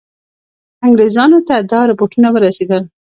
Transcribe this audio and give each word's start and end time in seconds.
انګرېزانو 0.85 1.39
ته 1.47 1.55
دا 1.71 1.79
رپوټونه 1.89 2.27
ورسېدل. 2.31 2.83